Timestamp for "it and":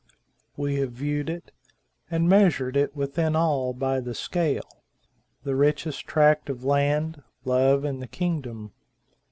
1.29-2.27